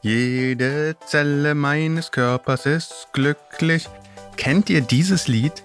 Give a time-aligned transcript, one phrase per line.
[0.00, 3.88] Jede Zelle meines Körpers ist glücklich.
[4.36, 5.64] Kennt ihr dieses Lied?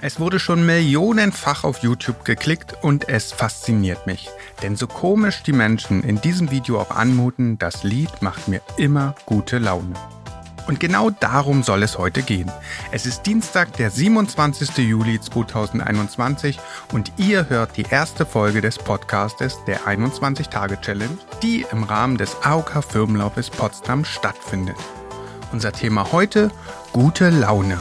[0.00, 4.30] Es wurde schon millionenfach auf YouTube geklickt und es fasziniert mich.
[4.62, 9.14] Denn so komisch die Menschen in diesem Video auch anmuten, das Lied macht mir immer
[9.26, 9.94] gute Laune.
[10.66, 12.50] Und genau darum soll es heute gehen.
[12.90, 14.78] Es ist Dienstag, der 27.
[14.78, 16.58] Juli 2021
[16.92, 22.82] und ihr hört die erste Folge des Podcastes der 21-Tage-Challenge, die im Rahmen des AOK
[22.82, 24.76] Firmenlaufes Potsdam stattfindet.
[25.52, 26.50] Unser Thema heute,
[26.92, 27.78] gute Laune.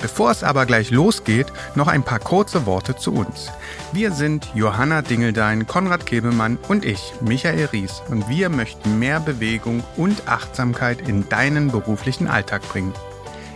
[0.00, 3.50] Bevor es aber gleich losgeht, noch ein paar kurze Worte zu uns.
[3.92, 9.82] Wir sind Johanna Dingeldein, Konrad Kebemann und ich, Michael Ries, und wir möchten mehr Bewegung
[9.96, 12.92] und Achtsamkeit in deinen beruflichen Alltag bringen.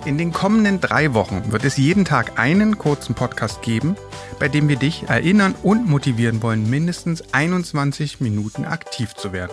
[0.07, 3.97] In den kommenden drei Wochen wird es jeden Tag einen kurzen Podcast geben,
[4.38, 9.52] bei dem wir dich erinnern und motivieren wollen, mindestens 21 Minuten aktiv zu werden.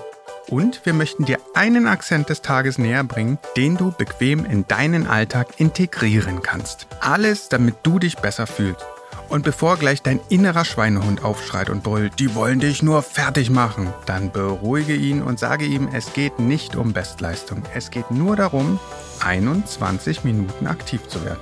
[0.49, 5.05] Und wir möchten dir einen Akzent des Tages näher bringen, den du bequem in deinen
[5.05, 6.87] Alltag integrieren kannst.
[7.01, 8.85] Alles, damit du dich besser fühlst.
[9.29, 13.93] Und bevor gleich dein innerer Schweinehund aufschreit und brüllt, die wollen dich nur fertig machen,
[14.05, 17.63] dann beruhige ihn und sage ihm, es geht nicht um Bestleistung.
[17.73, 18.79] Es geht nur darum,
[19.19, 21.41] 21 Minuten aktiv zu werden.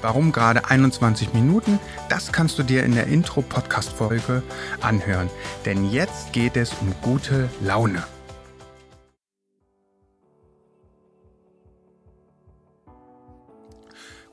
[0.00, 1.78] Warum gerade 21 Minuten?
[2.08, 4.42] Das kannst du dir in der Intro-Podcast-Folge
[4.80, 5.28] anhören.
[5.66, 8.04] Denn jetzt geht es um gute Laune.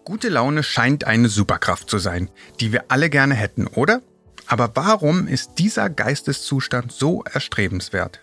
[0.06, 4.03] Gute Laune scheint eine Superkraft zu sein, die wir alle gerne hätten, oder?
[4.45, 8.20] Aber warum ist dieser Geisteszustand so erstrebenswert?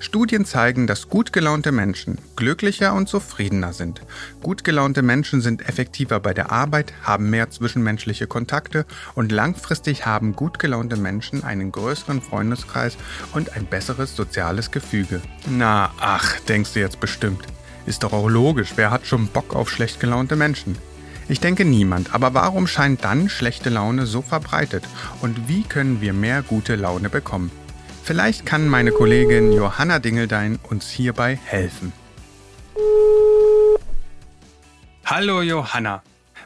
[0.00, 4.02] Studien zeigen, dass gut gelaunte Menschen glücklicher und zufriedener sind.
[4.42, 10.36] Gut gelaunte Menschen sind effektiver bei der Arbeit, haben mehr zwischenmenschliche Kontakte und langfristig haben
[10.36, 12.98] gut gelaunte Menschen einen größeren Freundeskreis
[13.32, 15.22] und ein besseres soziales Gefüge.
[15.48, 17.46] Na, ach, denkst du jetzt bestimmt.
[17.86, 20.76] Ist doch auch logisch, wer hat schon Bock auf schlecht gelaunte Menschen?
[21.26, 24.84] Ich denke niemand, aber warum scheint dann schlechte Laune so verbreitet
[25.22, 27.50] und wie können wir mehr gute Laune bekommen?
[28.02, 31.94] Vielleicht kann meine Kollegin Johanna Dingeldein uns hierbei helfen.
[35.06, 36.02] Hallo Johanna,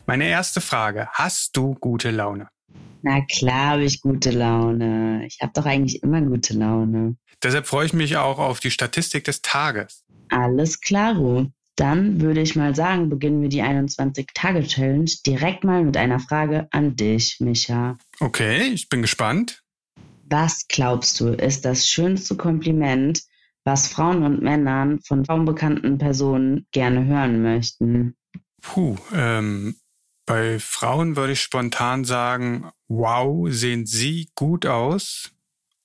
[0.06, 2.48] meine erste Frage, hast du gute Laune?
[3.02, 5.24] Na klar habe ich gute Laune.
[5.26, 7.16] Ich habe doch eigentlich immer gute Laune.
[7.42, 10.04] Deshalb freue ich mich auch auf die Statistik des Tages.
[10.28, 11.50] Alles klaro.
[11.78, 16.96] Dann würde ich mal sagen, beginnen wir die 21-Tage-Challenge direkt mal mit einer Frage an
[16.96, 17.96] dich, Micha.
[18.18, 19.62] Okay, ich bin gespannt.
[20.24, 23.22] Was glaubst du, ist das schönste Kompliment,
[23.62, 28.16] was Frauen und Männern von kaum bekannten Personen gerne hören möchten?
[28.60, 29.76] Puh, ähm,
[30.26, 35.30] bei Frauen würde ich spontan sagen, wow, sehen sie gut aus.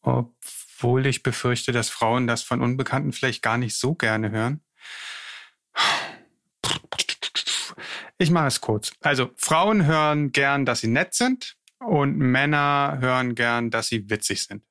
[0.02, 4.62] Obwohl ich befürchte, dass Frauen das von Unbekannten vielleicht gar nicht so gerne hören.
[8.24, 8.94] Ich mache es kurz.
[9.02, 14.44] Also Frauen hören gern, dass sie nett sind und Männer hören gern, dass sie witzig
[14.44, 14.64] sind.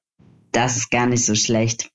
[0.52, 1.90] Das ist gar nicht so schlecht,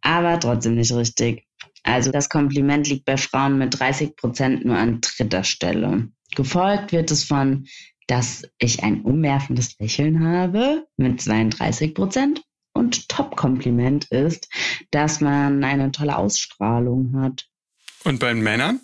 [0.00, 1.44] aber trotzdem nicht richtig.
[1.82, 6.08] Also das Kompliment liegt bei Frauen mit 30 Prozent nur an dritter Stelle.
[6.36, 7.66] Gefolgt wird es von,
[8.06, 12.42] dass ich ein umwerfendes Lächeln habe mit 32 Prozent.
[12.74, 14.48] Und Top-Kompliment ist,
[14.92, 17.48] dass man eine tolle Ausstrahlung hat.
[18.04, 18.80] Und bei Männern?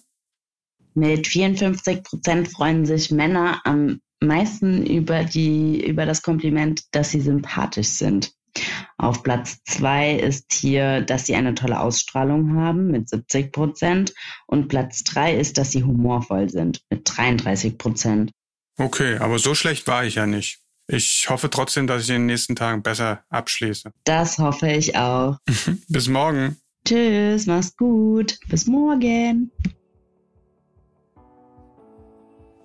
[0.98, 7.20] Mit 54 Prozent freuen sich Männer am meisten über, die, über das Kompliment, dass sie
[7.20, 8.32] sympathisch sind.
[8.96, 14.12] Auf Platz zwei ist hier, dass sie eine tolle Ausstrahlung haben mit 70 Prozent.
[14.48, 18.32] Und Platz drei ist, dass sie humorvoll sind mit 33 Prozent.
[18.76, 20.58] Okay, aber so schlecht war ich ja nicht.
[20.88, 23.92] Ich hoffe trotzdem, dass ich in den nächsten Tagen besser abschließe.
[24.02, 25.38] Das hoffe ich auch.
[25.88, 26.56] Bis morgen.
[26.84, 28.36] Tschüss, mach's gut.
[28.48, 29.52] Bis morgen.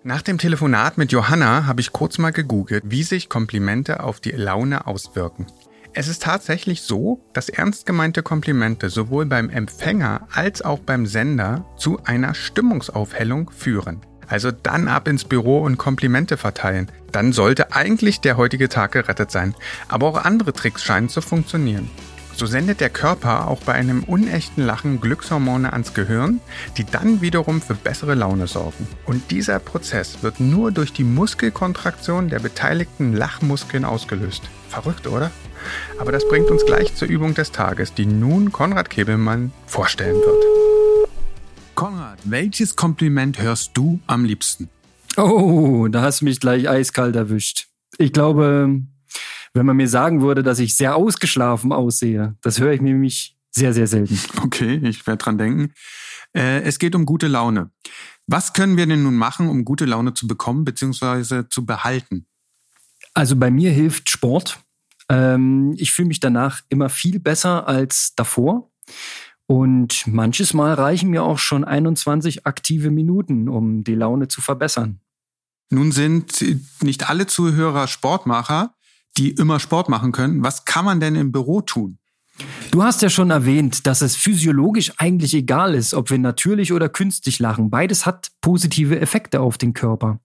[0.05, 4.31] Nach dem Telefonat mit Johanna habe ich kurz mal gegoogelt, wie sich Komplimente auf die
[4.31, 5.47] Laune auswirken.
[5.93, 11.63] Es ist tatsächlich so, dass ernst gemeinte Komplimente sowohl beim Empfänger als auch beim Sender
[11.77, 14.01] zu einer Stimmungsaufhellung führen.
[14.27, 16.91] Also dann ab ins Büro und Komplimente verteilen.
[17.13, 19.55] Dann sollte eigentlich der heutige Tag gerettet sein.
[19.87, 21.89] Aber auch andere Tricks scheinen zu funktionieren.
[22.35, 26.41] So sendet der Körper auch bei einem unechten Lachen Glückshormone ans Gehirn,
[26.77, 28.87] die dann wiederum für bessere Laune sorgen.
[29.05, 34.43] Und dieser Prozess wird nur durch die Muskelkontraktion der beteiligten Lachmuskeln ausgelöst.
[34.69, 35.31] Verrückt, oder?
[35.99, 40.43] Aber das bringt uns gleich zur Übung des Tages, die nun Konrad Kebelmann vorstellen wird.
[41.75, 44.69] Konrad, welches Kompliment hörst du am liebsten?
[45.17, 47.67] Oh, da hast du mich gleich eiskalt erwischt.
[47.97, 48.81] Ich glaube,
[49.53, 52.35] wenn man mir sagen würde, dass ich sehr ausgeschlafen aussehe.
[52.41, 54.19] Das höre ich mir nämlich sehr, sehr selten.
[54.43, 55.73] Okay, ich werde dran denken.
[56.35, 57.71] Äh, es geht um gute Laune.
[58.25, 61.43] Was können wir denn nun machen, um gute Laune zu bekommen bzw.
[61.49, 62.25] zu behalten?
[63.13, 64.59] Also bei mir hilft Sport.
[65.09, 68.71] Ähm, ich fühle mich danach immer viel besser als davor.
[69.45, 74.99] Und manches Mal reichen mir auch schon 21 aktive Minuten, um die Laune zu verbessern.
[75.69, 76.43] Nun sind
[76.81, 78.75] nicht alle Zuhörer Sportmacher,
[79.17, 80.43] die immer Sport machen können.
[80.43, 81.97] Was kann man denn im Büro tun?
[82.71, 86.89] Du hast ja schon erwähnt, dass es physiologisch eigentlich egal ist, ob wir natürlich oder
[86.89, 87.69] künstlich lachen.
[87.69, 90.19] Beides hat positive Effekte auf den Körper.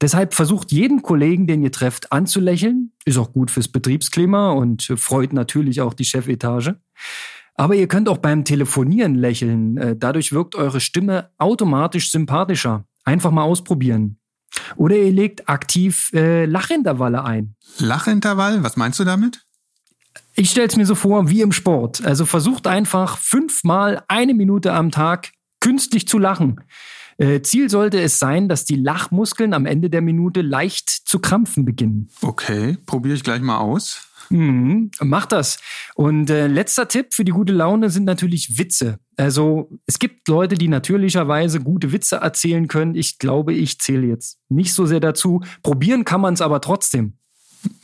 [0.00, 2.92] Deshalb versucht jeden Kollegen, den ihr trefft, anzulächeln.
[3.04, 6.74] Ist auch gut fürs Betriebsklima und freut natürlich auch die Chefetage.
[7.54, 9.78] Aber ihr könnt auch beim Telefonieren lächeln.
[9.78, 12.84] Äh, dadurch wirkt eure Stimme automatisch sympathischer.
[13.04, 14.18] Einfach mal ausprobieren.
[14.76, 17.54] Oder ihr legt aktiv äh, Lachintervalle ein.
[17.78, 18.62] Lachintervall?
[18.62, 19.44] Was meinst du damit?
[20.34, 22.04] Ich stelle es mir so vor wie im Sport.
[22.04, 26.60] Also versucht einfach fünfmal eine Minute am Tag künstlich zu lachen.
[27.18, 31.64] Äh, Ziel sollte es sein, dass die Lachmuskeln am Ende der Minute leicht zu krampfen
[31.64, 32.08] beginnen.
[32.22, 34.06] Okay, probiere ich gleich mal aus.
[34.30, 35.58] Mhm, mach das.
[35.94, 38.98] Und äh, letzter Tipp für die gute Laune sind natürlich Witze.
[39.16, 42.94] Also es gibt Leute, die natürlicherweise gute Witze erzählen können.
[42.94, 45.42] Ich glaube, ich zähle jetzt nicht so sehr dazu.
[45.62, 47.14] Probieren kann man es aber trotzdem.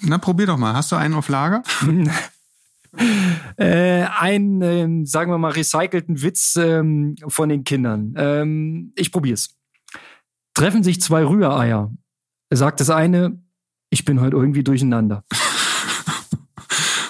[0.01, 0.75] Na, probier doch mal.
[0.75, 1.63] Hast du einen auf Lager?
[3.57, 8.15] äh, einen, äh, sagen wir mal, recycelten Witz ähm, von den Kindern.
[8.17, 9.57] Ähm, ich probier's.
[10.55, 11.91] Treffen sich zwei Rühreier.
[12.51, 13.41] Sagt das eine,
[13.91, 15.25] ich bin heute irgendwie durcheinander.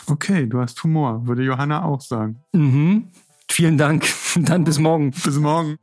[0.09, 2.43] Okay, du hast Humor, würde Johanna auch sagen.
[2.53, 3.09] Mhm.
[3.51, 4.07] Vielen Dank.
[4.37, 5.11] Dann bis morgen.
[5.11, 5.79] Bis morgen.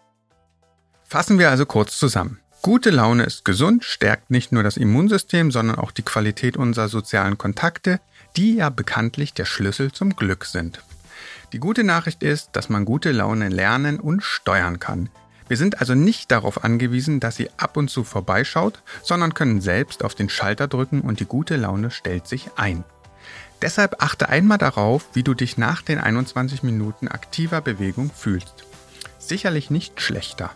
[1.04, 2.40] Fassen wir also kurz zusammen.
[2.62, 7.38] Gute Laune ist gesund, stärkt nicht nur das Immunsystem, sondern auch die Qualität unserer sozialen
[7.40, 8.02] Kontakte,
[8.36, 10.84] die ja bekanntlich der Schlüssel zum Glück sind.
[11.52, 15.10] Die gute Nachricht ist, dass man gute Laune lernen und steuern kann.
[15.48, 20.04] Wir sind also nicht darauf angewiesen, dass sie ab und zu vorbeischaut, sondern können selbst
[20.04, 22.84] auf den Schalter drücken und die gute Laune stellt sich ein.
[23.62, 28.64] Deshalb achte einmal darauf, wie du dich nach den 21 Minuten aktiver Bewegung fühlst.
[29.18, 30.52] Sicherlich nicht schlechter.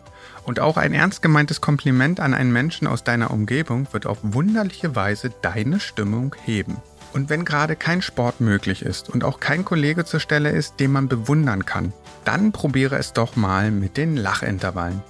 [0.45, 4.95] Und auch ein ernst gemeintes Kompliment an einen Menschen aus deiner Umgebung wird auf wunderliche
[4.95, 6.77] Weise deine Stimmung heben.
[7.13, 10.91] Und wenn gerade kein Sport möglich ist und auch kein Kollege zur Stelle ist, den
[10.91, 11.93] man bewundern kann,
[12.25, 15.01] dann probiere es doch mal mit den Lachintervallen.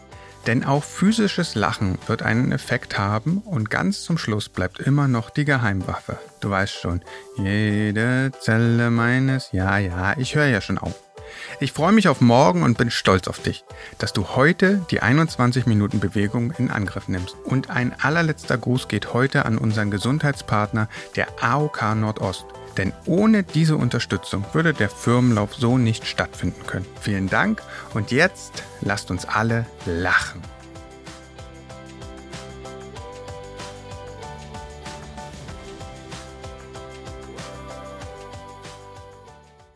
[0.46, 5.30] Denn auch physisches Lachen wird einen Effekt haben und ganz zum Schluss bleibt immer noch
[5.30, 6.20] die Geheimwaffe.
[6.42, 7.02] Du weißt schon,
[7.38, 10.96] jede Zelle meines, ja, ja, ich höre ja schon auf.
[11.60, 13.64] Ich freue mich auf morgen und bin stolz auf dich,
[13.98, 17.36] dass du heute die 21 Minuten Bewegung in Angriff nimmst.
[17.44, 22.46] Und ein allerletzter Gruß geht heute an unseren Gesundheitspartner, der AOK Nordost.
[22.78, 26.88] Denn ohne diese Unterstützung würde der Firmenlauf so nicht stattfinden können.
[27.00, 27.62] Vielen Dank
[27.94, 30.42] und jetzt lasst uns alle lachen.